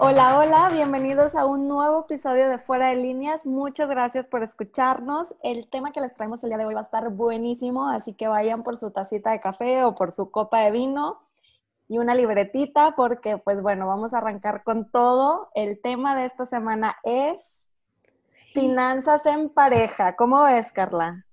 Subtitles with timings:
[0.00, 3.44] Hola, hola, bienvenidos a un nuevo episodio de Fuera de Líneas.
[3.44, 5.34] Muchas gracias por escucharnos.
[5.42, 8.26] El tema que les traemos el día de hoy va a estar buenísimo, así que
[8.26, 11.20] vayan por su tacita de café o por su copa de vino
[11.88, 15.50] y una libretita porque, pues bueno, vamos a arrancar con todo.
[15.54, 17.66] El tema de esta semana es
[18.54, 20.16] finanzas en pareja.
[20.16, 21.26] ¿Cómo ves, Carla?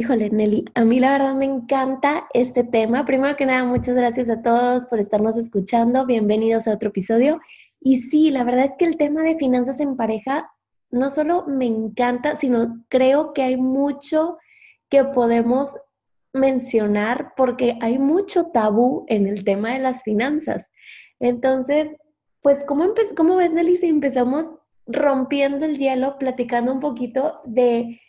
[0.00, 3.04] Híjole, Nelly, a mí la verdad me encanta este tema.
[3.04, 6.06] Primero que nada, muchas gracias a todos por estarnos escuchando.
[6.06, 7.38] Bienvenidos a otro episodio.
[7.82, 10.50] Y sí, la verdad es que el tema de finanzas en pareja
[10.90, 14.38] no solo me encanta, sino creo que hay mucho
[14.88, 15.78] que podemos
[16.32, 20.70] mencionar porque hay mucho tabú en el tema de las finanzas.
[21.18, 21.90] Entonces,
[22.40, 22.86] pues, ¿cómo,
[23.18, 24.46] cómo ves, Nelly, si empezamos
[24.86, 28.00] rompiendo el hielo, platicando un poquito de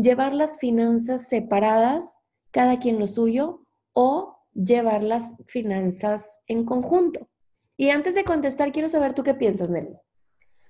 [0.00, 2.20] llevar las finanzas separadas,
[2.50, 3.62] cada quien lo suyo,
[3.92, 7.28] o llevar las finanzas en conjunto?
[7.76, 9.96] Y antes de contestar, quiero saber tú qué piensas, Nelly.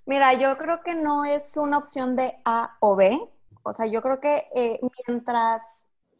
[0.06, 3.18] Mira, yo creo que no es una opción de A o B.
[3.62, 5.62] O sea, yo creo que eh, mientras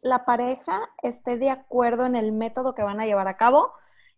[0.01, 3.71] la pareja esté de acuerdo en el método que van a llevar a cabo,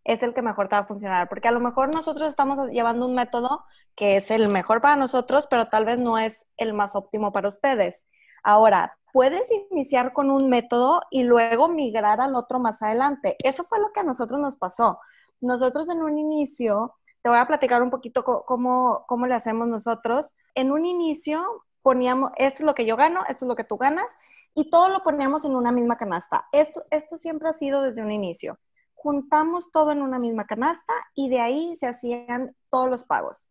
[0.04, 1.30] es el que mejor te va a funcionar.
[1.30, 3.64] Porque a lo mejor nosotros estamos llevando un método
[3.96, 7.50] que es el mejor para nosotros, pero tal vez no es el más óptimo para
[7.50, 8.06] ustedes.
[8.44, 13.36] Ahora, puedes iniciar con un método y luego migrar al otro más adelante.
[13.44, 15.00] Eso fue lo que a nosotros nos pasó
[15.42, 20.34] nosotros en un inicio, te voy a platicar un poquito cómo, cómo le hacemos nosotros.
[20.56, 23.78] En un inicio poníamos, esto es lo que yo gano, esto es lo que tú
[23.78, 24.10] ganas,
[24.54, 26.48] y todo lo poníamos en una misma canasta.
[26.52, 28.60] Esto, esto siempre ha sido desde un inicio.
[28.94, 33.48] Juntamos todo en una misma canasta y de ahí se hacían todos los pagos.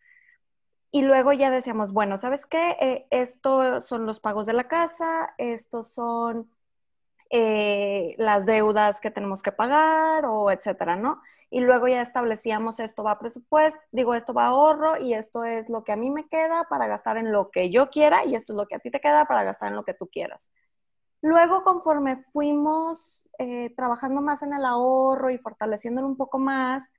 [0.92, 2.76] Y luego ya decíamos, bueno, ¿sabes qué?
[2.80, 6.50] Eh, estos son los pagos de la casa, estos son
[7.30, 11.22] eh, las deudas que tenemos que pagar o etcétera, ¿no?
[11.48, 15.44] Y luego ya establecíamos esto va a presupuesto, digo, esto va a ahorro y esto
[15.44, 18.34] es lo que a mí me queda para gastar en lo que yo quiera y
[18.34, 20.52] esto es lo que a ti te queda para gastar en lo que tú quieras.
[21.22, 26.92] Luego, conforme fuimos eh, trabajando más en el ahorro y fortaleciéndolo un poco más,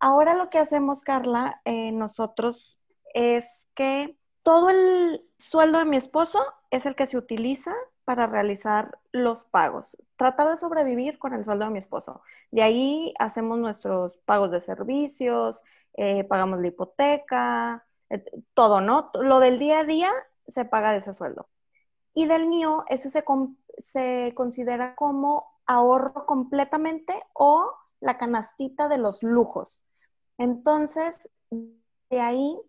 [0.00, 2.78] ahora lo que hacemos, Carla, eh, nosotros
[3.14, 8.98] es que todo el sueldo de mi esposo es el que se utiliza para realizar
[9.12, 9.96] los pagos.
[10.16, 12.20] Tratar de sobrevivir con el sueldo de mi esposo.
[12.50, 15.62] De ahí hacemos nuestros pagos de servicios,
[15.94, 17.86] eh, pagamos la hipoteca,
[18.52, 19.10] todo, ¿no?
[19.14, 20.10] Lo del día a día
[20.46, 21.48] se paga de ese sueldo.
[22.14, 23.24] Y del mío, ese se,
[23.78, 29.82] se considera como ahorro completamente o la canastita de los lujos.
[30.38, 32.60] Entonces, de ahí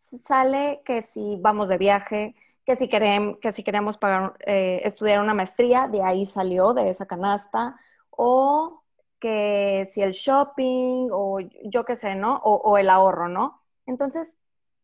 [0.00, 2.34] sale que si vamos de viaje,
[2.64, 6.88] que si, queremos, que si queremos pagar, eh, estudiar una maestría, de ahí salió, de
[6.90, 7.76] esa canasta,
[8.10, 8.82] o
[9.20, 12.38] que si el shopping, o yo qué sé, ¿no?
[12.38, 13.62] O, el ahorro, ¿no?
[13.86, 14.36] Entonces,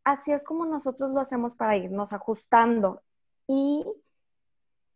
[0.04, 3.03] así es como nosotros lo hacemos para irnos ajustando
[3.47, 3.84] y,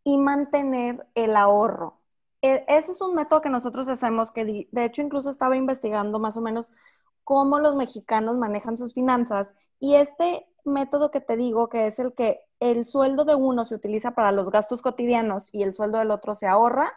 [0.04, 2.00] y mantener el ahorro.
[2.42, 6.36] E, eso es un método que nosotros hacemos, que de hecho incluso estaba investigando más
[6.36, 6.72] o menos
[7.24, 12.14] cómo los mexicanos manejan sus finanzas y este método que te digo, que es el
[12.14, 16.10] que el sueldo de uno se utiliza para los gastos cotidianos y el sueldo del
[16.10, 16.92] otro se ahorra,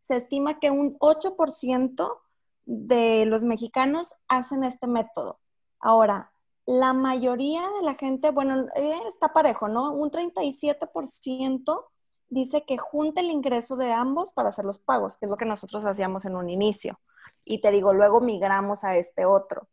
[0.00, 2.18] se estima que un 8%
[2.66, 5.38] de los mexicanos hacen este método.
[5.78, 6.32] Ahora,
[6.66, 9.92] la mayoría de la gente, bueno, eh, está parejo, ¿no?
[9.92, 11.84] Un 37%
[12.28, 15.44] dice que junta el ingreso de ambos para hacer los pagos, que es lo que
[15.44, 16.98] nosotros hacíamos en un inicio.
[17.44, 19.68] Y te digo, luego migramos a este otro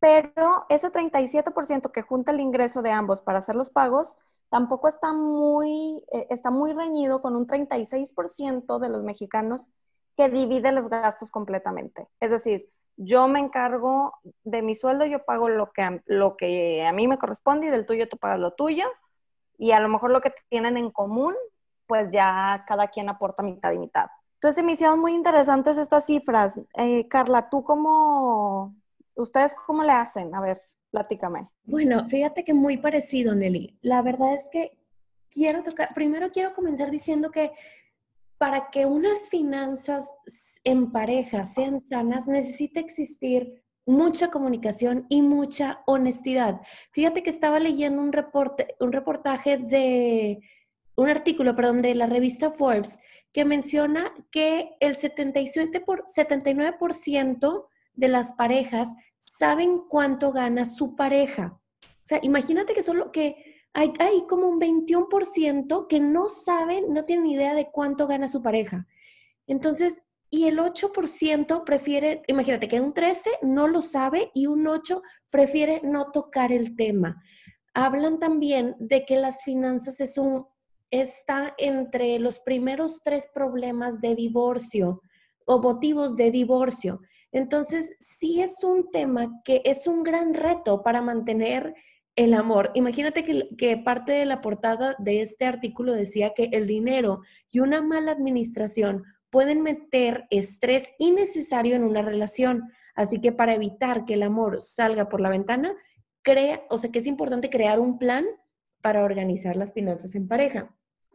[0.00, 4.18] pero ese 37% que junta el ingreso de ambos para hacer los pagos
[4.48, 9.68] tampoco está muy, eh, está muy reñido con un 36% de los mexicanos
[10.16, 12.08] que divide los gastos completamente.
[12.18, 16.92] Es decir, yo me encargo de mi sueldo, yo pago lo que, lo que a
[16.92, 18.84] mí me corresponde y del tuyo tú pagas lo tuyo.
[19.56, 21.34] Y a lo mejor lo que tienen en común,
[21.86, 24.06] pues ya cada quien aporta mitad y mitad.
[24.34, 26.60] Entonces me hicieron muy interesantes estas cifras.
[26.74, 28.74] Eh, Carla, ¿tú cómo,
[29.22, 30.34] ¿Ustedes cómo le hacen?
[30.34, 31.50] A ver, platícame.
[31.64, 33.78] Bueno, fíjate que muy parecido, Nelly.
[33.82, 34.78] La verdad es que
[35.28, 37.52] quiero tocar, primero quiero comenzar diciendo que
[38.38, 40.14] para que unas finanzas
[40.64, 46.60] en pareja sean sanas, necesita existir mucha comunicación y mucha honestidad.
[46.92, 50.40] Fíjate que estaba leyendo un, reporte, un reportaje de,
[50.96, 52.98] un artículo, perdón, de la revista Forbes
[53.32, 57.66] que menciona que el 77 por, 79%
[58.00, 61.60] de las parejas saben cuánto gana su pareja.
[61.82, 63.36] O sea, imagínate que solo que
[63.72, 68.42] hay, hay como un 21% que no saben, no tienen idea de cuánto gana su
[68.42, 68.86] pareja.
[69.46, 75.02] Entonces, y el 8% prefiere, imagínate que un 13 no lo sabe y un 8
[75.28, 77.22] prefiere no tocar el tema.
[77.74, 80.46] Hablan también de que las finanzas es un,
[80.90, 85.02] está entre los primeros tres problemas de divorcio
[85.46, 87.00] o motivos de divorcio.
[87.32, 91.74] Entonces, sí es un tema que es un gran reto para mantener
[92.16, 92.70] el amor.
[92.74, 97.80] Imagínate que, parte de la portada de este artículo decía que el dinero y una
[97.80, 102.70] mala administración pueden meter estrés innecesario en una relación.
[102.94, 105.74] Así que para evitar que el amor salga por la ventana,
[106.22, 108.26] crea, o sea que es importante crear un plan
[108.82, 110.74] para organizar las finanzas en pareja.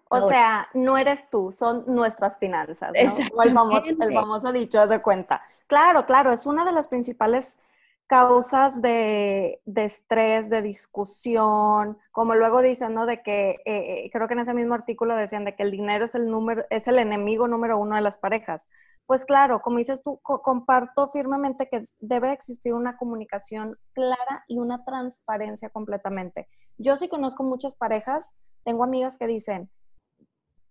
[0.10, 3.44] O sea, no eres tú, son nuestras finanzas, ¿no?
[3.44, 5.42] el famoso, el famoso dicho de cuenta.
[5.68, 7.60] Claro, claro, es una de las principales
[8.08, 13.06] causas de, estrés, de discusión, como luego dicen, ¿no?
[13.06, 16.16] De que, eh, creo que en ese mismo artículo decían de que el dinero es
[16.16, 18.70] el, número, es el enemigo número uno de las parejas.
[19.08, 24.84] Pues claro, como dices tú, comparto firmemente que debe existir una comunicación clara y una
[24.84, 26.48] transparencia completamente.
[26.78, 29.70] Yo sí conozco muchas parejas, tengo amigas que dicen,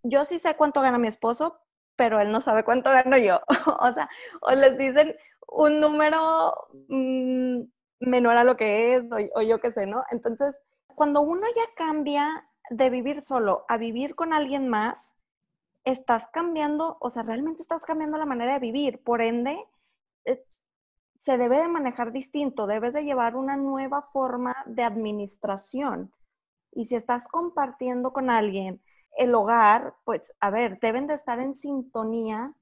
[0.05, 1.59] yo sí sé cuánto gana mi esposo,
[1.97, 3.41] pero él no sabe cuánto gano yo.
[3.81, 4.09] o sea,
[4.43, 5.17] o les dicen
[5.49, 6.55] un número
[6.89, 7.63] mm,
[8.01, 9.05] menor a lo que es,
[9.35, 10.05] o, yo qué sé, ¿no?
[10.11, 10.57] Entonces,
[10.95, 15.13] cuando uno ya cambia de vivir solo a vivir con alguien más,
[15.85, 19.03] estás cambiando, o sea, realmente estás cambiando la manera de vivir.
[19.03, 19.59] Por ende,
[20.25, 20.45] eh,
[21.19, 26.13] se debe de manejar distinto, debes de llevar una nueva forma de administración.
[26.73, 28.83] Y si estás compartiendo con alguien
[29.17, 32.53] el hogar, pues a ver, deben de estar en sintonía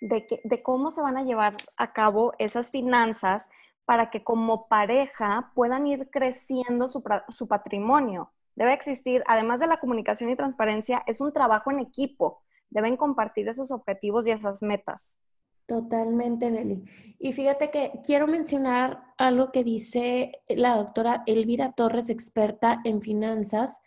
[0.00, 3.48] de, que, de cómo se van a llevar a cabo esas finanzas
[3.84, 8.32] para que como pareja puedan ir creciendo su, su patrimonio.
[8.54, 12.42] Debe existir, además de la comunicación y transparencia, es un trabajo en equipo.
[12.70, 15.18] Deben compartir esos objetivos y esas metas.
[15.66, 16.84] Totalmente, Nelly.
[17.18, 23.80] Y fíjate que quiero mencionar algo que dice la doctora Elvira Torres, experta en finanzas,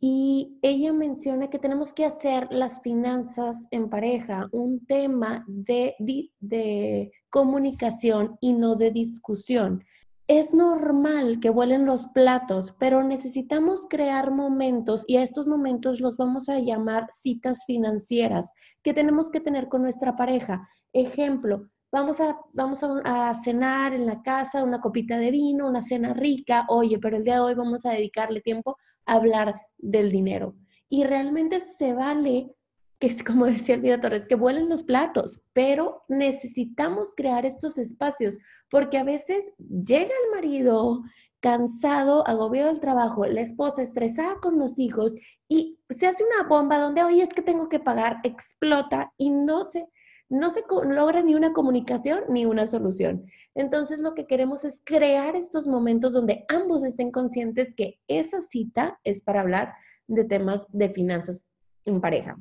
[0.00, 5.94] y ella menciona que tenemos que hacer las finanzas en pareja un tema de,
[6.40, 9.82] de, comunicación y no de discusión.
[10.28, 16.16] Es normal que vuelen los platos, pero necesitamos crear momentos y a estos momentos los
[16.16, 18.52] vamos a llamar citas financieras
[18.82, 20.68] que tenemos que tener con nuestra pareja.
[20.92, 25.82] Ejemplo, vamos a, vamos a, a, cenar en la casa, una copita de vino, una
[25.82, 30.54] cena rica, oye, pero el día de hoy vamos a dedicarle tiempo hablar del dinero.
[30.88, 32.54] Y realmente se vale
[32.98, 38.38] que es como decía Elvira Torres, que vuelen los platos, pero necesitamos crear estos espacios,
[38.70, 41.02] porque a veces llega el marido
[41.40, 45.14] cansado, agobiado del trabajo, la esposa estresada con los hijos
[45.46, 49.64] y se hace una bomba donde, oye, es que tengo que pagar, explota y no
[49.64, 49.86] se,
[50.30, 53.26] no se logra ni una comunicación ni una solución.
[53.54, 58.98] Entonces lo que queremos es crear estos momentos donde ambos estén conscientes que esa cita
[59.04, 59.74] es para hablar
[60.06, 61.46] de temas de finanzas
[61.84, 62.36] en pareja.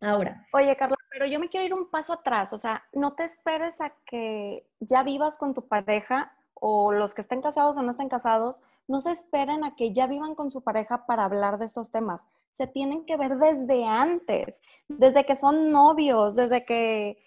[0.00, 0.46] Ahora.
[0.52, 3.80] Oye, Carla, pero yo me quiero ir un paso atrás, o sea, no te esperes
[3.80, 8.08] a que ya vivas con tu pareja o los que estén casados o no estén
[8.08, 11.90] casados, no se esperen a que ya vivan con su pareja para hablar de estos
[11.90, 12.28] temas.
[12.52, 17.18] Se tienen que ver desde antes, desde que son novios, desde que,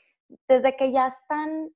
[0.47, 1.71] desde que ya están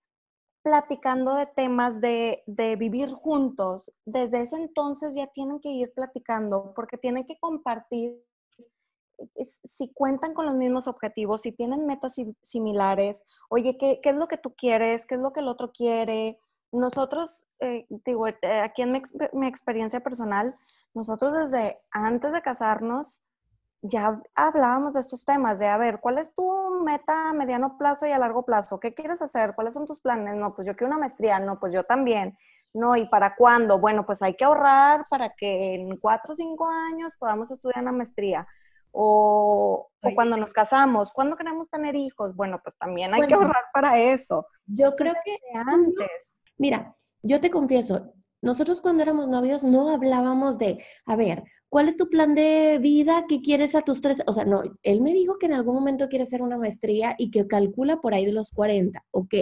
[0.63, 6.73] platicando de temas de, de, vivir juntos, desde ese entonces ya tienen que ir platicando
[6.75, 8.23] porque tienen que compartir
[9.63, 14.27] si cuentan con los mismos objetivos, si tienen metas similares, oye, ¿qué, ¿qué, es lo
[14.27, 15.05] que tú quieres?
[15.05, 16.39] ¿Qué es lo que el otro quiere?
[16.71, 18.91] Nosotros, eh, digo, eh, aquí en
[19.33, 20.55] mi experiencia personal,
[20.93, 23.21] nosotros desde antes de casarnos,
[23.81, 28.05] ya hablábamos de estos temas, de a ver, ¿cuál es tu meta a mediano plazo
[28.05, 28.79] y a largo plazo?
[28.79, 29.53] ¿Qué quieres hacer?
[29.55, 30.39] ¿Cuáles son tus planes?
[30.39, 32.37] No, pues yo quiero una maestría, no, pues yo también.
[32.73, 33.79] No, ¿y para cuándo?
[33.79, 37.91] Bueno, pues hay que ahorrar para que en cuatro o cinco años podamos estudiar una
[37.91, 38.47] maestría.
[38.93, 42.35] O, o cuando nos casamos, ¿cuándo queremos tener hijos?
[42.35, 44.45] Bueno, pues también hay que ahorrar para eso.
[44.65, 46.37] Yo creo que antes.
[46.57, 51.95] Mira, yo te confieso, nosotros cuando éramos novios no hablábamos de, a ver, ¿cuál es
[51.95, 53.25] tu plan de vida?
[53.29, 54.21] ¿Qué quieres a tus tres?
[54.27, 57.31] O sea, no, él me dijo que en algún momento quiere hacer una maestría y
[57.31, 59.33] que calcula por ahí de los 40, ok.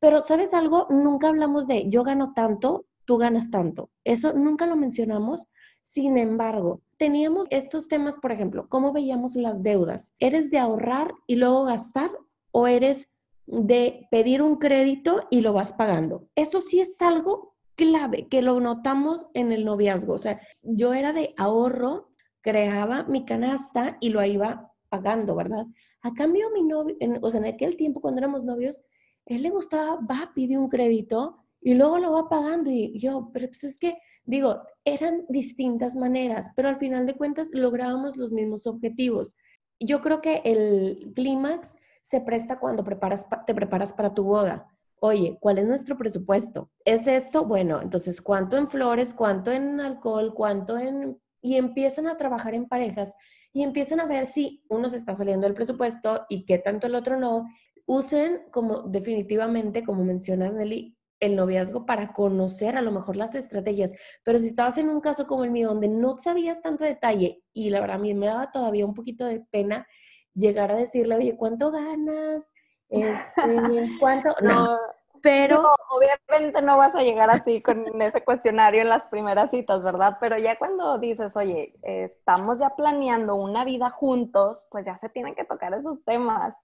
[0.00, 0.88] Pero, ¿sabes algo?
[0.90, 3.88] Nunca hablamos de yo gano tanto, tú ganas tanto.
[4.02, 5.46] Eso nunca lo mencionamos.
[5.84, 10.12] Sin embargo, teníamos estos temas, por ejemplo, ¿cómo veíamos las deudas?
[10.18, 12.10] ¿Eres de ahorrar y luego gastar
[12.50, 13.08] o eres
[13.46, 16.26] de pedir un crédito y lo vas pagando?
[16.34, 20.12] Eso sí es algo clave que lo notamos en el noviazgo.
[20.12, 22.10] O sea, yo era de ahorro,
[22.42, 25.64] creaba mi canasta y lo iba pagando, ¿verdad?
[26.02, 28.84] A cambio, mi novio, o sea, en aquel tiempo cuando éramos novios,
[29.24, 32.70] él le gustaba, va, pide un crédito y luego lo va pagando.
[32.70, 37.48] Y yo, pero pues es que, digo, eran distintas maneras, pero al final de cuentas
[37.54, 39.34] lográbamos los mismos objetivos.
[39.78, 44.68] Yo creo que el clímax se presta cuando preparas, te preparas para tu boda.
[45.02, 46.70] Oye, ¿cuál es nuestro presupuesto?
[46.84, 47.46] ¿Es esto?
[47.46, 49.14] Bueno, entonces, ¿cuánto en flores?
[49.14, 50.34] ¿Cuánto en alcohol?
[50.34, 51.18] ¿Cuánto en...?
[51.40, 53.16] Y empiezan a trabajar en parejas
[53.54, 56.94] y empiezan a ver si uno se está saliendo del presupuesto y qué tanto el
[56.94, 57.48] otro no.
[57.86, 63.92] Usen como definitivamente, como mencionas Nelly, el noviazgo para conocer a lo mejor las estrategias,
[64.22, 67.70] pero si estabas en un caso como el mío donde no sabías tanto detalle y
[67.70, 69.86] la verdad a mí me daba todavía un poquito de pena
[70.34, 72.50] llegar a decirle, oye, ¿cuánto ganas?
[72.90, 74.34] Este, ¿Cuánto?
[74.42, 74.78] No,
[75.22, 75.74] pero...
[75.90, 80.18] obviamente no vas a llegar así con ese cuestionario en las primeras citas, ¿verdad?
[80.20, 85.34] Pero ya cuando dices, oye, estamos ya planeando una vida juntos, pues ya se tienen
[85.34, 86.54] que tocar esos temas.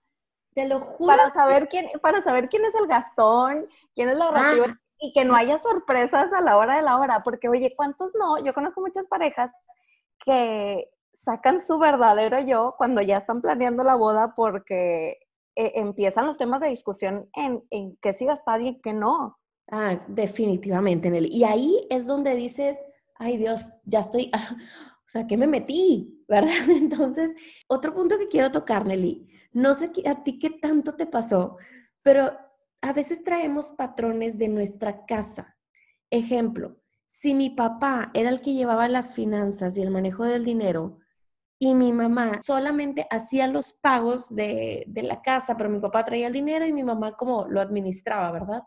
[0.55, 1.17] Te lo juro.
[1.17, 4.81] Para saber quién, para saber quién es el Gastón, quién es la orativa, ah.
[4.99, 8.39] y que no haya sorpresas a la hora de la hora, porque oye, ¿cuántos no?
[8.43, 9.53] Yo conozco muchas parejas
[10.25, 15.26] que sacan su verdadero yo cuando ya están planeando la boda porque
[15.57, 19.39] eh, empiezan los temas de discusión en, en qué sí gastar y qué no.
[19.71, 21.29] Ah, definitivamente, Nelly.
[21.33, 22.79] Y ahí es donde dices,
[23.17, 26.25] ay Dios, ya estoy, o sea, ¿qué me metí?
[26.29, 26.51] ¿Verdad?
[26.69, 27.31] Entonces,
[27.69, 31.57] otro punto que quiero tocar, Nelly, no sé a ti qué tanto te pasó,
[32.03, 32.31] pero
[32.83, 35.57] a veces traemos patrones de nuestra casa.
[36.11, 40.99] Ejemplo, si mi papá era el que llevaba las finanzas y el manejo del dinero
[41.59, 46.27] y mi mamá solamente hacía los pagos de, de la casa, pero mi papá traía
[46.27, 48.63] el dinero y mi mamá como lo administraba, ¿verdad?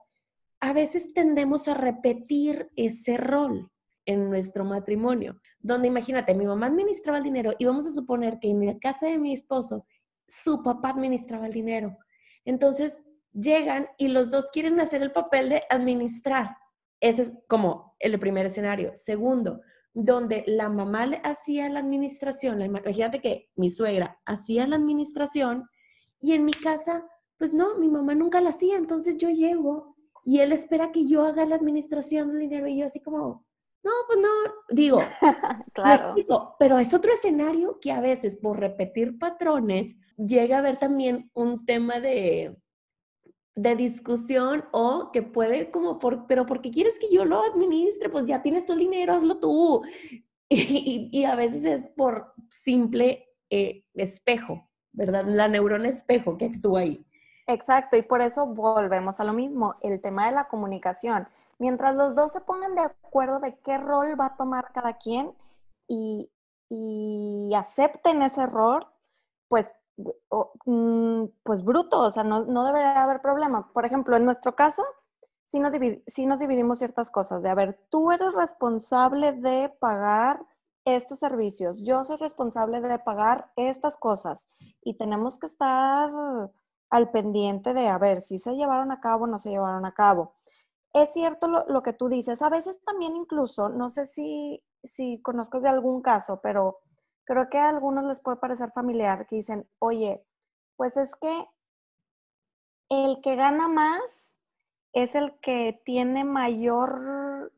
[0.60, 3.72] A veces tendemos a repetir ese rol
[4.06, 8.50] en nuestro matrimonio, donde imagínate, mi mamá administraba el dinero y vamos a suponer que
[8.50, 9.86] en la casa de mi esposo
[10.28, 11.96] su papá administraba el dinero.
[12.44, 13.04] Entonces
[13.34, 16.58] llegan y los dos quieren hacer el papel de administrar.
[17.00, 18.92] Ese es como el primer escenario.
[18.96, 19.62] Segundo,
[19.94, 25.68] donde la mamá le hacía la administración, imagínate que mi suegra hacía la administración
[26.22, 27.06] y en mi casa,
[27.38, 31.24] pues no, mi mamá nunca la hacía, entonces yo llego y él espera que yo
[31.24, 33.46] haga la administración del dinero y yo así como,
[33.84, 34.30] no, pues no,
[34.70, 35.02] digo,
[35.74, 36.16] claro.
[36.60, 41.66] pero es otro escenario que a veces por repetir patrones llega a haber también un
[41.66, 42.56] tema de,
[43.56, 48.26] de discusión o que puede como, por, pero porque quieres que yo lo administre, pues
[48.26, 49.82] ya tienes tu dinero, hazlo tú.
[50.52, 55.24] Y, a veces es por simple eh, espejo, ¿verdad?
[55.28, 57.06] La neurona espejo que actúa ahí.
[57.46, 61.28] Exacto, y por eso volvemos a lo mismo, el tema de la comunicación.
[61.60, 65.34] Mientras los dos se pongan de acuerdo de qué rol va a tomar cada quien
[65.88, 66.32] y,
[66.68, 68.88] y acepten ese error,
[69.50, 69.76] pues
[71.44, 73.72] pues bruto, o sea, no, no, debería haber problema.
[73.74, 74.84] Por ejemplo, en nuestro caso,
[75.46, 80.46] sí nos, nos dividimos ciertas cosas, de, a ver, tú eres responsable de pagar
[80.86, 84.50] estos servicios, yo soy responsable de pagar estas cosas
[84.82, 86.12] y tenemos que estar
[86.90, 89.94] al pendiente de, a ver, si se llevaron a cabo o no se llevaron a
[89.94, 90.36] cabo.
[90.94, 95.22] Es cierto lo, lo que tú dices, a veces también incluso, no sé si, si
[95.22, 96.80] conozcas de algún caso, pero
[97.30, 100.26] creo que a algunos les puede parecer familiar que dicen, oye,
[100.76, 101.48] pues es que
[102.90, 104.40] el que gana más
[104.94, 107.54] es el que tiene mayor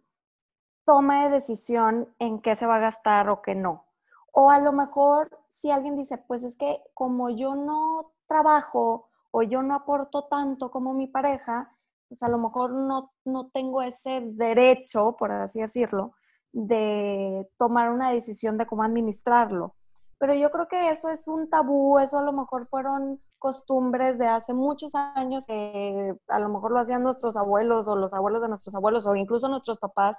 [0.84, 3.86] toma de decisión en qué se va a gastar o qué no.
[4.34, 9.42] O a lo mejor si alguien dice, pues es que como yo no trabajo o
[9.42, 11.74] yo no aporto tanto como mi pareja,
[12.10, 16.12] pues a lo mejor no, no tengo ese derecho, por así decirlo,
[16.54, 19.76] de tomar una decisión de cómo administrarlo.
[20.18, 24.28] Pero yo creo que eso es un tabú, eso a lo mejor fueron costumbres de
[24.28, 28.50] hace muchos años que a lo mejor lo hacían nuestros abuelos o los abuelos de
[28.50, 30.18] nuestros abuelos o incluso nuestros papás.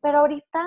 [0.00, 0.66] Pero ahorita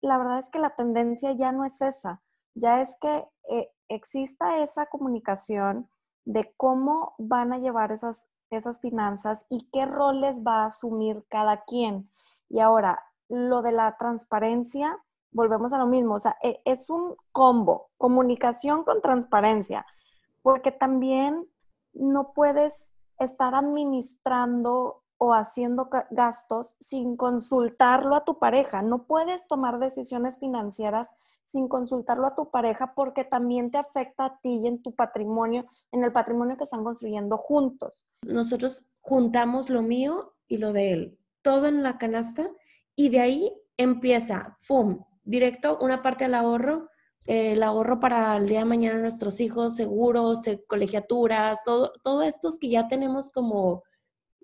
[0.00, 2.22] la verdad es que la tendencia ya no es esa,
[2.54, 5.88] ya es que eh, exista esa comunicación
[6.24, 11.64] de cómo van a llevar esas, esas finanzas y qué roles va a asumir cada
[11.64, 12.10] quien.
[12.48, 13.02] Y ahora,
[13.34, 14.98] lo de la transparencia,
[15.32, 19.84] volvemos a lo mismo, e, es un combo, comunicación con transparencia,
[20.42, 21.46] porque también
[21.92, 28.82] no puedes estar administrando o haciendo gastos sin consultarlo a tu pareja.
[28.82, 31.08] No puedes tomar decisiones financieras
[31.44, 35.66] sin consultarlo a tu pareja porque también te afecta a ti y en tu patrimonio,
[35.92, 38.04] en el patrimonio que están construyendo juntos.
[38.22, 42.50] Nosotros juntamos lo mío y lo de él, todo en la canasta
[42.96, 46.88] y de ahí empieza, ¡fum!, directo una parte al ahorro,
[47.26, 52.58] el ahorro para el día de mañana nuestros hijos, seguros, eh, colegiaturas, todo, todo estos
[52.58, 53.82] que ya tenemos como,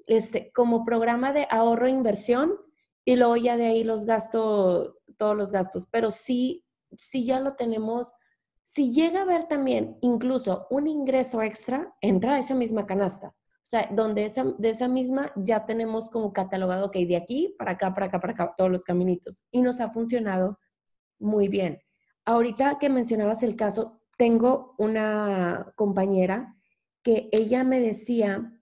[0.06, 2.56] este, como programa de ahorro e inversión
[3.04, 6.64] y luego ya de ahí los gastos, todos los gastos, pero sí,
[6.96, 8.14] sí ya lo tenemos.
[8.62, 13.34] Si llega a haber también incluso un ingreso extra, entra a esa misma canasta.
[13.70, 17.72] O sea, donde esa, de esa misma ya tenemos como catalogado, que de aquí para
[17.72, 19.44] acá, para acá, para acá, todos los caminitos.
[19.52, 20.58] Y nos ha funcionado
[21.20, 21.78] muy bien.
[22.24, 26.56] Ahorita que mencionabas el caso, tengo una compañera
[27.04, 28.52] que ella me decía,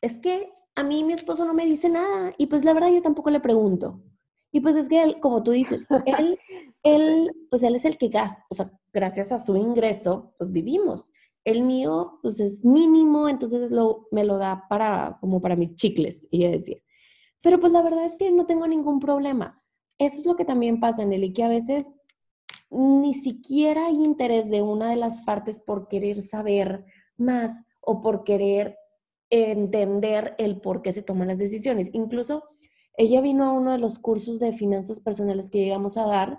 [0.00, 3.02] es que a mí mi esposo no me dice nada y pues la verdad yo
[3.02, 4.04] tampoco le pregunto.
[4.52, 6.38] Y pues es que él, como tú dices, él,
[6.84, 11.10] él, pues él es el que gasta, o sea, gracias a su ingreso, pues vivimos.
[11.44, 13.70] El mío, pues es mínimo, entonces
[14.10, 16.78] me lo da para, como para mis chicles, ella decía.
[17.42, 19.62] Pero pues la verdad es que no tengo ningún problema.
[19.98, 21.92] Eso es lo que también pasa, en el que a veces
[22.70, 26.84] ni siquiera hay interés de una de las partes por querer saber
[27.16, 28.78] más o por querer
[29.30, 31.90] entender el por qué se toman las decisiones.
[31.92, 32.44] Incluso
[32.96, 36.38] ella vino a uno de los cursos de finanzas personales que llegamos a dar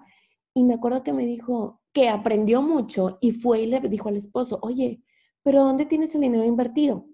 [0.56, 4.16] y me acuerdo que me dijo que aprendió mucho y fue y le dijo al
[4.16, 5.04] esposo, oye,
[5.44, 7.06] pero ¿dónde tienes el dinero invertido?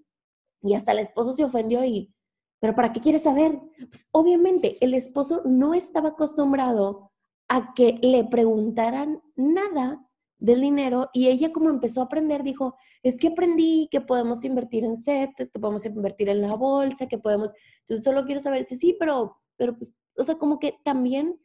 [0.62, 2.14] Y hasta el esposo se ofendió y,
[2.60, 3.60] ¿pero para qué quieres saber?
[3.78, 7.10] Pues obviamente el esposo no estaba acostumbrado
[7.48, 10.08] a que le preguntaran nada
[10.38, 14.84] del dinero y ella como empezó a aprender dijo, es que aprendí que podemos invertir
[14.84, 18.76] en CETES, que podemos invertir en la bolsa, que podemos, entonces solo quiero saber si
[18.76, 21.40] sí, pero, pero pues, o sea, como que también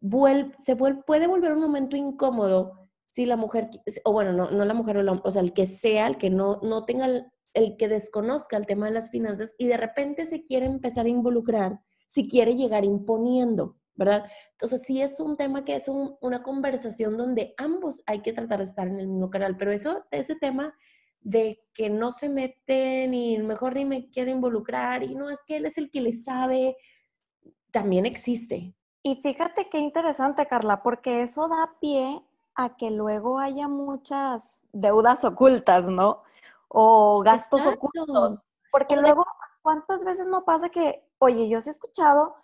[0.00, 2.80] vuelve, se vuelve, puede volver un momento incómodo
[3.10, 3.70] si la mujer,
[4.04, 6.60] o bueno, no, no la mujer, o, o sea, el que sea, el que no,
[6.62, 7.06] no tenga,
[7.54, 11.10] el, que desconozca el tema de las finanzas y de repente se quiere empezar a
[11.10, 13.76] involucrar, si quiere llegar imponiendo.
[13.96, 14.24] ¿verdad?
[14.52, 18.64] Entonces sí es un tema que es una conversación donde ambos hay que tratar de
[18.64, 20.74] estar en el mismo canal, pero eso, ese tema
[21.20, 25.58] de que no se meten y mejor ni me quiero involucrar y no, es que
[25.58, 26.76] él es el que le sabe,
[27.70, 28.74] también existe.
[29.02, 32.22] Y fíjate qué interesante, Carla, porque eso da pie
[32.54, 36.22] a que luego haya muchas deudas ocultas, ¿no?
[36.68, 38.44] O gastos ocultos.
[38.70, 39.24] Porque luego,
[39.62, 42.34] ¿cuántas veces no pasa que, oye, yo sí he escuchado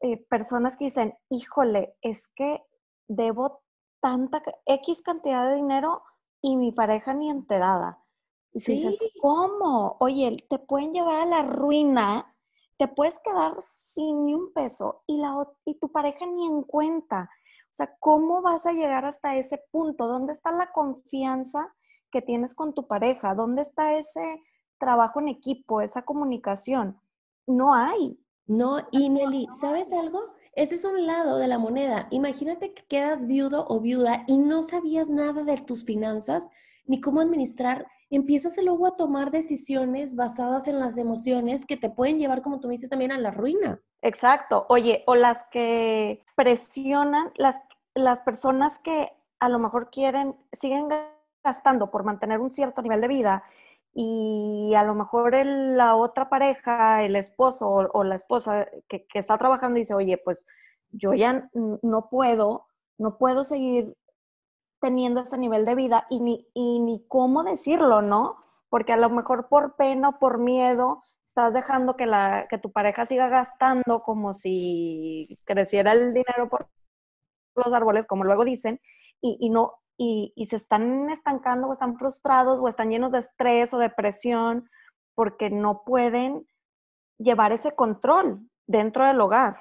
[0.00, 2.62] eh, personas que dicen, híjole, es que
[3.08, 3.62] debo
[4.00, 6.02] tanta X cantidad de dinero
[6.42, 8.04] y mi pareja ni enterada.
[8.52, 8.72] Y ¿Sí?
[8.72, 9.96] dices, ¿cómo?
[9.98, 12.33] Oye, te pueden llevar a la ruina,
[12.76, 17.30] te puedes quedar sin ni un peso y, la, y tu pareja ni en cuenta.
[17.70, 20.06] O sea, ¿cómo vas a llegar hasta ese punto?
[20.06, 21.74] ¿Dónde está la confianza
[22.10, 23.34] que tienes con tu pareja?
[23.34, 24.42] ¿Dónde está ese
[24.78, 27.00] trabajo en equipo, esa comunicación?
[27.46, 28.18] No hay.
[28.46, 30.34] No, y Nelly, ¿sabes algo?
[30.54, 32.06] Ese es un lado de la moneda.
[32.10, 36.48] Imagínate que quedas viudo o viuda y no sabías nada de tus finanzas
[36.86, 37.86] ni cómo administrar.
[38.14, 42.68] Empiezas luego a tomar decisiones basadas en las emociones que te pueden llevar, como tú
[42.68, 43.80] dices, también a la ruina.
[44.02, 44.66] Exacto.
[44.68, 47.60] Oye, o las que presionan, las,
[47.94, 50.88] las personas que a lo mejor quieren, siguen
[51.42, 53.44] gastando por mantener un cierto nivel de vida
[53.92, 59.78] y a lo mejor la otra pareja, el esposo o, la esposa que, está trabajando
[59.78, 60.46] dice, oye, pues
[60.90, 62.66] yo ya no puedo,
[62.98, 63.96] no puedo seguir
[64.84, 68.36] teniendo este nivel de vida y ni, y ni cómo decirlo, ¿no?
[68.68, 72.70] Porque a lo mejor por pena o por miedo estás dejando que, la, que tu
[72.70, 76.68] pareja siga gastando como si creciera el dinero por
[77.56, 78.78] los árboles, como luego dicen,
[79.22, 83.72] y, y no, y, se están estancando o están frustrados o están llenos de estrés
[83.72, 84.68] o depresión
[85.14, 86.46] porque no pueden
[87.18, 89.56] llevar ese control dentro del hogar.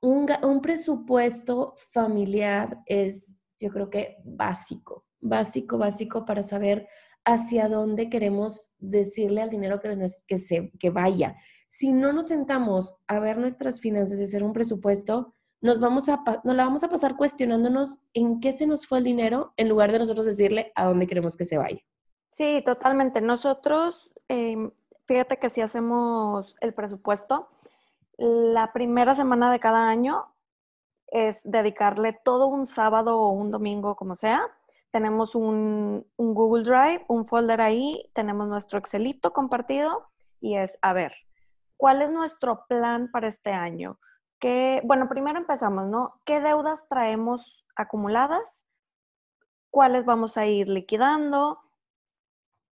[0.00, 6.88] Un, un, presupuesto familiar es, yo creo que básico, básico, básico para saber
[7.24, 11.36] hacia dónde queremos decirle al dinero que, que, se, que vaya.
[11.68, 16.22] Si no nos sentamos a ver nuestras finanzas y hacer un presupuesto, nos, vamos a,
[16.44, 19.92] nos la vamos a pasar cuestionándonos en qué se nos fue el dinero en lugar
[19.92, 21.80] de nosotros decirle a dónde queremos que se vaya.
[22.28, 23.20] Sí, totalmente.
[23.20, 24.70] Nosotros, em,
[25.06, 27.48] fíjate que si hacemos el presupuesto,
[28.16, 30.26] la primera semana de cada año
[31.10, 34.42] es dedicarle todo un sábado o un domingo, como sea.
[34.90, 40.08] Tenemos un, un Google Drive, un folder ahí, tenemos nuestro Excelito compartido
[40.40, 41.12] y es, a ver,
[41.76, 43.98] ¿cuál es nuestro plan para este año?
[44.84, 46.20] bueno, primero empezamos, ¿no?
[46.24, 48.64] ¿Qué deudas traemos acumuladas?
[49.70, 51.58] ¿Cuáles vamos a ir liquidando?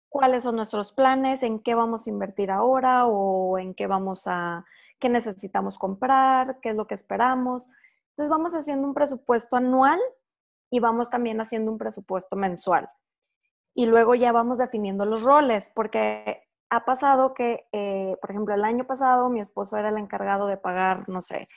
[0.08, 1.42] ¿Cuáles son nuestros planes?
[1.42, 3.06] ¿En qué vamos a invertir ahora?
[3.06, 4.64] ¿O en qué vamos a,
[5.00, 6.60] qué necesitamos comprar?
[6.60, 7.68] ¿Qué es lo que esperamos?
[8.14, 9.98] Entonces vamos haciendo un presupuesto anual
[10.70, 12.88] y vamos también haciendo un presupuesto mensual.
[13.74, 18.64] Y luego ya vamos definiendo los roles, porque ha pasado que, eh, por ejemplo, el
[18.64, 21.48] año pasado mi esposo era el encargado de pagar, no sé,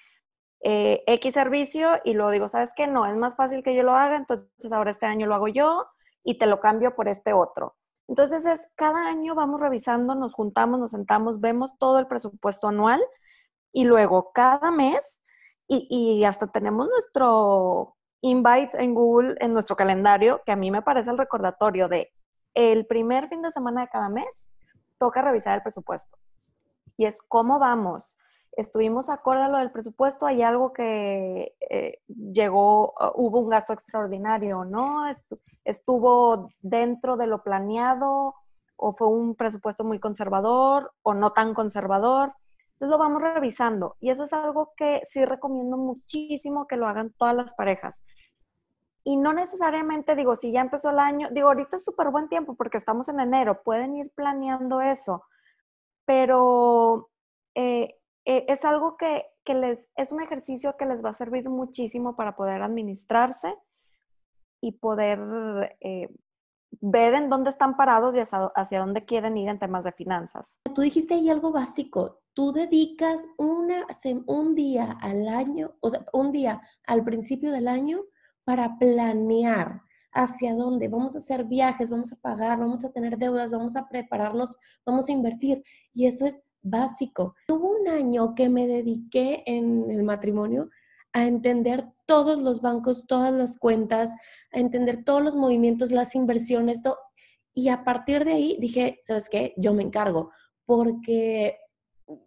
[0.62, 2.88] eh, X servicio y luego digo, ¿sabes qué?
[2.88, 5.86] No, es más fácil que yo lo haga, entonces ahora este año lo hago yo
[6.24, 7.76] y te lo cambio por este otro.
[8.08, 13.02] Entonces es, cada año vamos revisando, nos juntamos, nos sentamos, vemos todo el presupuesto anual
[13.72, 15.22] y luego cada mes
[15.68, 20.82] y, y hasta tenemos nuestro invite en Google, en nuestro calendario, que a mí me
[20.82, 22.12] parece el recordatorio de
[22.54, 24.50] el primer fin de semana de cada mes,
[24.98, 26.18] toca revisar el presupuesto.
[26.98, 28.18] Y es cómo vamos,
[28.58, 33.72] estuvimos acorde a lo del presupuesto, hay algo que eh, llegó, uh, hubo un gasto
[33.72, 35.04] extraordinario, ¿no?
[35.64, 38.34] Estuvo dentro de lo planeado
[38.76, 42.34] o fue un presupuesto muy conservador o no tan conservador.
[42.78, 47.12] Entonces lo vamos revisando y eso es algo que sí recomiendo muchísimo que lo hagan
[47.18, 48.04] todas las parejas.
[49.04, 52.54] Y no necesariamente digo, si ya empezó el año, digo, ahorita es súper buen tiempo
[52.54, 55.24] porque estamos en enero, pueden ir planeando eso,
[56.06, 57.10] pero
[57.56, 62.16] eh, eh, es algo que, les, es un ejercicio que les va a servir muchísimo
[62.16, 63.56] para poder administrarse
[64.62, 66.10] y poder eh,
[66.82, 70.60] ver en dónde están parados y hacia, dónde quieren ir en temas de finanzas.
[70.74, 72.22] Tú dijiste ahí algo básico.
[72.34, 78.02] Tú dedicas un día al año, o sea, un día al principio del año
[78.44, 79.82] para planear
[80.14, 80.88] hacia dónde.
[80.88, 85.10] Vamos a hacer viajes, vamos a pagar, vamos a tener deudas, vamos a prepararnos, vamos
[85.10, 85.64] a invertir.
[85.94, 87.36] Y eso es básico.
[87.50, 90.70] Hubo un año que me dediqué en el matrimonio
[91.18, 94.14] a entender todos los bancos, todas las cuentas,
[94.52, 96.98] a entender todos los movimientos, las inversiones, todo.
[97.54, 99.54] Y a partir de ahí dije, ¿sabes qué?
[99.58, 100.32] Yo me encargo,
[100.66, 101.58] porque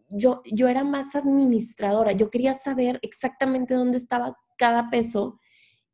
[0.09, 5.39] yo, yo era más administradora, yo quería saber exactamente dónde estaba cada peso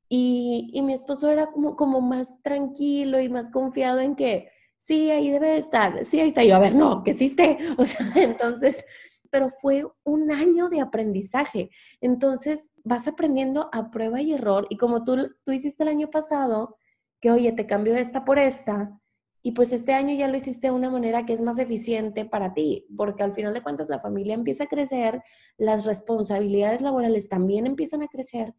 [0.09, 5.11] y, y mi esposo era como, como más tranquilo y más confiado en que sí,
[5.11, 6.45] ahí debe de estar, sí, ahí está.
[6.45, 7.59] yo, a ver, no, que existe.
[7.79, 8.85] O sea, entonces,
[9.31, 11.71] pero fue un año de aprendizaje.
[12.01, 14.67] Entonces, vas aprendiendo a prueba y error.
[14.71, 16.79] Y como tú, tú hiciste el año pasado,
[17.21, 18.99] que oye, te cambio esta por esta,
[19.47, 22.53] y pues este año ya lo hiciste de una manera que es más eficiente para
[22.53, 25.23] ti, porque al final de cuentas la familia empieza a crecer,
[25.57, 28.55] las responsabilidades laborales también empiezan a crecer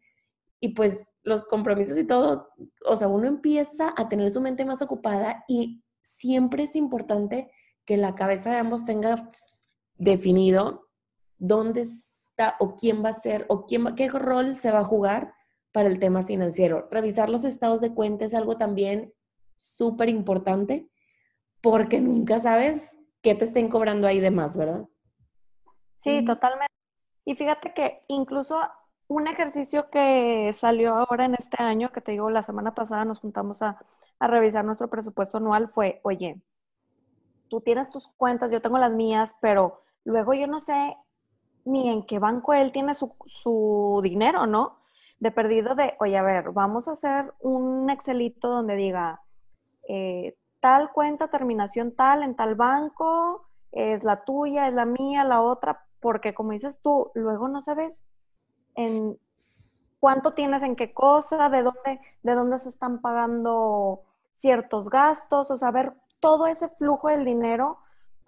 [0.60, 2.48] y pues los compromisos y todo,
[2.86, 7.50] o sea, uno empieza a tener su mente más ocupada y siempre es importante
[7.84, 9.30] que la cabeza de ambos tenga
[9.98, 10.88] definido
[11.38, 15.34] dónde está o quién va a ser o quién qué rol se va a jugar
[15.72, 16.88] para el tema financiero.
[16.90, 19.12] Revisar los estados de cuenta es algo también
[19.56, 20.88] súper importante
[21.60, 24.86] porque nunca sabes qué te estén cobrando ahí de más, ¿verdad?
[25.96, 26.72] Sí, totalmente.
[27.24, 28.60] Y fíjate que incluso
[29.08, 33.20] un ejercicio que salió ahora en este año, que te digo, la semana pasada nos
[33.20, 33.78] juntamos a,
[34.18, 36.40] a revisar nuestro presupuesto anual fue, oye,
[37.48, 40.96] tú tienes tus cuentas, yo tengo las mías, pero luego yo no sé
[41.66, 44.78] ni en qué banco él tiene su, dinero, ¿no?
[45.20, 49.20] De perdido de, oye, a ver, vamos a hacer un Excelito donde diga,
[49.86, 55.42] eh, tal cuenta, terminación tal, en tal banco, es la tuya, es la mía, la
[55.42, 58.02] otra, porque como dices tú, luego no sabes
[58.76, 59.18] en
[60.00, 65.56] cuánto tienes en qué cosa, de dónde, de dónde se están pagando ciertos gastos, o
[65.58, 67.78] saber todo ese flujo del dinero,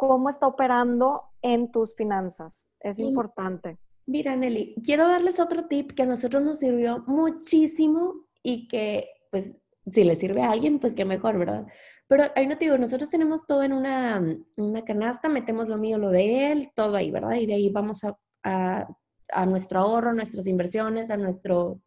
[0.01, 2.73] cómo está operando en tus finanzas.
[2.81, 3.77] Es importante.
[4.07, 9.53] Mira, Nelly, quiero darles otro tip que a nosotros nos sirvió muchísimo y que, pues,
[9.93, 11.67] si le sirve a alguien, pues qué mejor, ¿verdad?
[12.09, 14.25] Pero ahí no te digo, nosotros tenemos todo en una,
[14.57, 17.37] una canasta, metemos lo mío, lo de él, todo ahí, ¿verdad?
[17.37, 21.85] Y de ahí vamos a, a, nuestro ahorro, nuestras inversiones, a nuestros,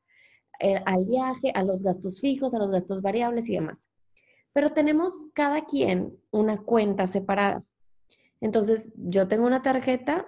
[0.59, 3.89] eh, al viaje, a los gastos fijos, a los gastos variables y demás
[4.53, 7.63] pero tenemos cada quien una cuenta separada.
[8.43, 10.27] Entonces, yo tengo una tarjeta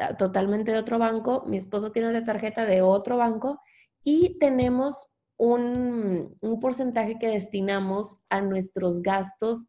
[0.00, 3.60] ah, totalmente de otro banco, mi esposo tiene una tarjeta de otro banco
[4.04, 9.66] y tenemos un, porcentaje que destinamos a nuestros gastos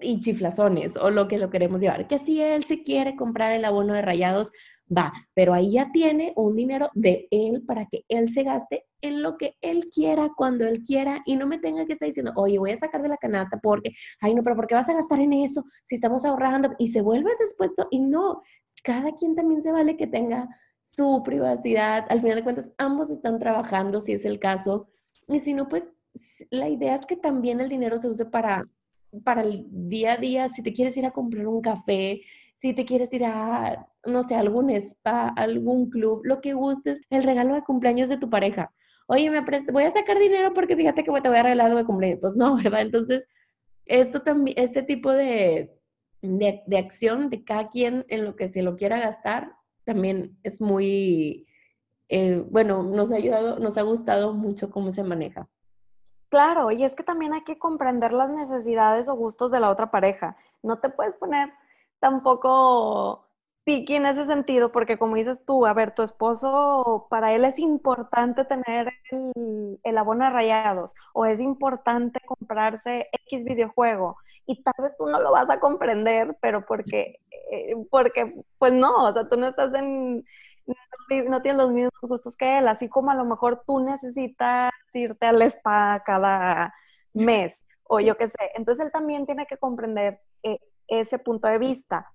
[0.00, 2.08] y chiflazones o lo que lo queremos llevar.
[2.08, 4.50] Que si él se quiere comprar el abono de rayados,
[4.96, 9.22] va, pero ahí ya tiene un dinero de él para que él se gaste en
[9.22, 12.58] lo que él quiera, cuando él quiera, y no me tenga que estar diciendo, oye,
[12.58, 15.20] voy a sacar de la canasta porque, ay, no, pero ¿por qué vas a gastar
[15.20, 16.74] en eso si estamos ahorrando?
[16.78, 18.42] Y se vuelve después, y no,
[18.82, 20.48] cada quien también se vale que tenga
[20.82, 22.06] su privacidad.
[22.08, 24.88] Al final de cuentas, ambos están trabajando, si es el caso,
[25.28, 25.84] y si no, pues
[26.50, 28.68] la idea es que también el dinero se use para,
[29.24, 32.22] para el día a día, si te quieres ir a comprar un café,
[32.60, 37.22] si te quieres ir a, no sé, algún spa, algún club, lo que gustes, el
[37.22, 38.72] regalo de cumpleaños de tu pareja
[39.10, 39.40] oye, me
[39.72, 42.20] voy a sacar dinero porque fíjate que te voy a regalar algo de cumpleaños.
[42.20, 42.82] Pues no, ¿verdad?
[42.82, 43.28] Entonces,
[43.86, 45.76] esto también, este tipo de,
[46.22, 49.52] de, acción de cada quien en lo que se lo quiera gastar,
[49.84, 51.48] también es muy,
[52.08, 55.48] eh, bueno, nos ha ayudado, nos ha gustado mucho cómo se maneja.
[56.28, 59.90] Claro, y es que también hay que comprender las necesidades o gustos de la otra
[59.90, 60.36] pareja.
[60.62, 61.52] No te puedes poner
[62.00, 63.26] tampoco
[63.64, 67.58] piqui en ese sentido, porque como dices tú, a ver, tu esposo, para él es
[67.58, 74.74] importante tener el, el abono de rayados, o es importante comprarse X videojuego, y tal
[74.78, 77.20] vez tú no lo vas a comprender, pero porque,
[77.52, 80.24] eh, porque pues no, o sea, tú no estás en,
[81.28, 85.26] no, tienes los mismos gustos que él, así como a lo mejor tú necesitas irte
[85.26, 86.74] al spa cada
[87.12, 88.38] mes o yo qué sé.
[88.54, 90.58] Entonces él también tiene que comprender eh,
[90.90, 92.12] ese punto de vista.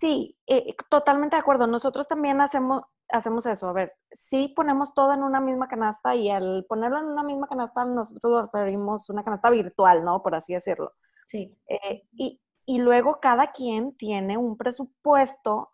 [0.00, 1.66] Sí, eh, totalmente de acuerdo.
[1.66, 3.68] Nosotros también hacemos, hacemos eso.
[3.68, 7.46] A ver, sí ponemos todo en una misma canasta y al ponerlo en una misma
[7.46, 10.22] canasta nosotros lo referimos una canasta virtual, ¿no?
[10.22, 10.92] Por así decirlo.
[11.26, 11.56] Sí.
[11.68, 15.70] Eh, y, y luego cada quien tiene un presupuesto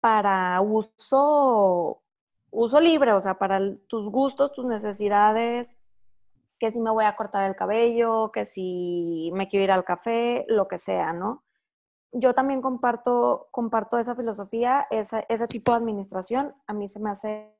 [0.00, 2.02] para uso,
[2.50, 5.68] uso libre, o sea, para tus gustos, tus necesidades,
[6.58, 10.44] que si me voy a cortar el cabello, que si me quiero ir al café,
[10.48, 11.44] lo que sea, ¿no?
[12.12, 16.54] Yo también comparto, comparto esa filosofía, ese tipo de administración.
[16.66, 17.54] A mí se me hace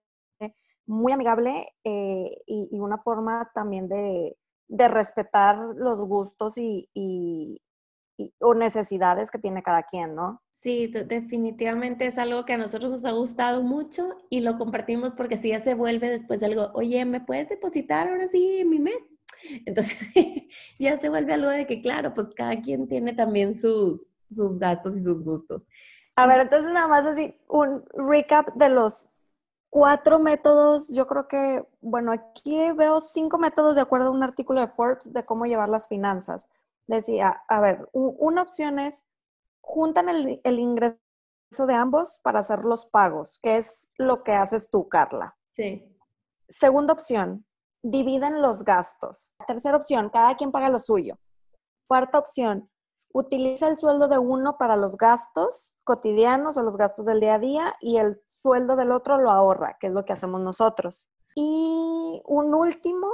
[0.89, 4.37] muy amigable eh, y, una forma también de,
[4.69, 7.61] respetar los gustos y,
[8.40, 10.42] o necesidades que tiene cada quien, ¿no?
[10.50, 15.37] Sí, definitivamente es algo que a nosotros nos ha gustado mucho y lo compartimos porque
[15.37, 19.00] si ya se vuelve después algo, oye, ¿me puedes depositar ahora sí en mi mes?
[19.66, 19.96] Entonces
[20.81, 24.96] ya se vuelve algo de que, claro, pues cada quien tiene también sus, sus gastos
[24.96, 25.64] y sus gustos.
[26.16, 29.09] A ver, entonces nada más así, un recap de los
[29.70, 30.92] cuatro métodos.
[30.92, 35.12] Yo creo que, bueno, aquí veo cinco métodos de acuerdo a un artículo de Forbes
[35.12, 36.48] de cómo llevar las finanzas
[36.88, 39.05] decía, a ver, una opción es,
[39.61, 40.98] juntan el, ingreso
[41.66, 45.37] de ambos para hacer los pagos, que es lo que haces tú, Carla.
[45.55, 45.96] Sí.
[46.48, 47.46] Segunda opción,
[47.83, 49.35] dividen los gastos.
[49.46, 51.18] Tercera opción, cada quien paga lo suyo.
[51.87, 52.70] Cuarta opción,
[53.12, 57.38] utiliza el sueldo de uno para los gastos cotidianos o los gastos del día a
[57.38, 61.11] día y el sueldo del otro lo ahorra, que es lo que hacemos nosotros.
[61.35, 63.09] Y un último,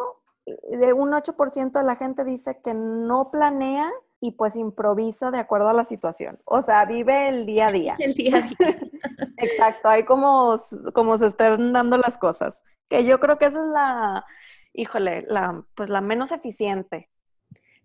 [0.46, 5.68] de un 8% de la gente dice que no planea y pues improvisa de acuerdo
[5.68, 6.38] a la situación.
[6.44, 7.96] O sea, vive el día a día.
[7.98, 8.56] El día a día.
[9.36, 10.56] Exacto, hay como,
[10.92, 12.62] como se estén dando las cosas.
[12.88, 14.24] Que yo creo que esa es la,
[14.72, 17.10] híjole, la, pues la menos eficiente.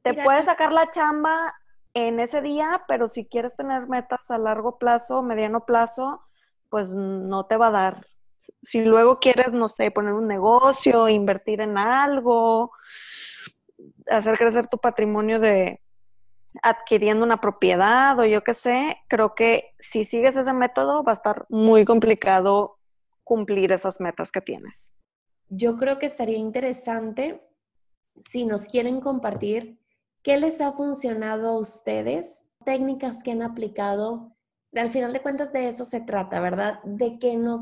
[0.02, 1.54] Te puedes sacar la chamba
[1.94, 6.22] en ese día, pero si quieres tener metas a largo plazo, mediano plazo,
[6.70, 8.08] pues no te va a dar
[8.62, 12.72] si luego quieres, no sé, poner un negocio, invertir en algo,
[14.10, 15.82] hacer crecer tu patrimonio de
[16.64, 21.16] adquiriendo una propiedad o yo qué sé, creo que si sigues ese método va a
[21.16, 22.78] estar muy complicado
[23.24, 24.92] cumplir esas metas que tienes.
[25.50, 27.42] Yo creo que estaría interesante
[28.30, 29.80] si nos quieren compartir
[30.24, 34.36] qué les ha funcionado a ustedes, técnicas que han aplicado.
[34.74, 36.82] Al final de cuentas de eso se trata, ¿verdad?
[36.84, 37.62] De que nos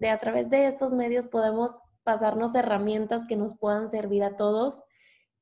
[0.00, 4.82] de a través de estos medios podemos pasarnos herramientas que nos puedan servir a todos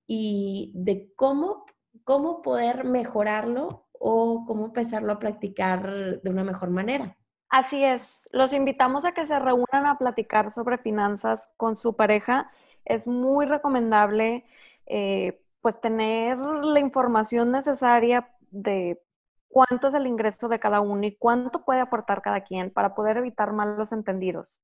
[0.07, 1.65] y de cómo,
[2.05, 7.17] cómo poder mejorarlo o cómo empezarlo a practicar de una mejor manera.
[7.49, 12.51] Así es, los invitamos a que se reúnan a platicar sobre finanzas con su pareja.
[12.85, 14.45] Es muy recomendable
[14.87, 19.01] eh, pues tener la información necesaria de
[19.49, 23.17] cuánto es el ingreso de cada uno y cuánto puede aportar cada quien para poder
[23.17, 24.61] evitar malos entendidos,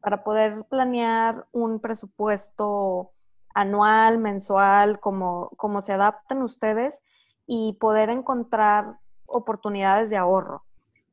[0.00, 3.12] para poder planear un presupuesto
[3.54, 7.02] anual, mensual, como, como se adapten ustedes
[7.46, 10.64] y poder encontrar oportunidades de ahorro.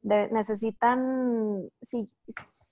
[0.04, 2.06] necesitan, si,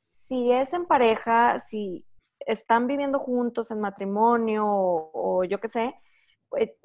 [0.09, 2.05] si es en pareja, si
[2.39, 5.95] están viviendo juntos en matrimonio o, o yo qué sé,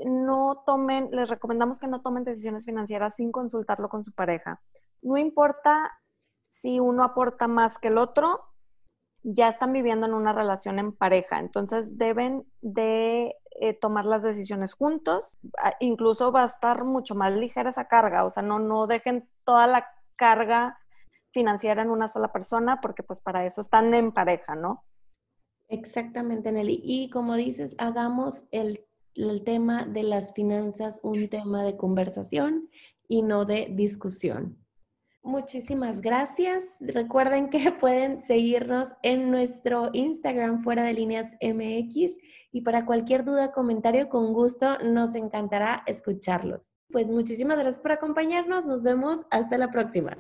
[0.05, 4.61] no tomen, les recomendamos que no tomen decisiones financieras sin consultarlo con su pareja.
[5.03, 5.93] No importa
[6.49, 8.45] si uno aporta más que el otro,
[9.23, 14.73] ya están viviendo en una relación en pareja, entonces deben de eh, tomar las decisiones
[14.75, 18.87] juntos, ah, incluso va a estar mucho más ligera esa carga, o sea, no, no
[18.87, 20.79] dejen toda la carga
[21.33, 24.85] financiera en una sola persona, porque pues para eso están en pareja, ¿no?
[25.69, 26.81] Exactamente, Nelly.
[26.83, 28.88] Y como dices, hagamos el
[29.19, 32.69] el tema de las finanzas un tema de conversación
[33.09, 34.57] y no de discusión.
[35.23, 36.77] Muchísimas gracias.
[36.81, 42.17] Recuerden que pueden seguirnos en nuestro Instagram fuera de líneas MX
[42.53, 46.71] y para cualquier duda, comentario, con gusto nos encantará escucharlos.
[46.91, 48.65] Pues muchísimas gracias por acompañarnos.
[48.65, 50.17] Nos vemos hasta la próxima.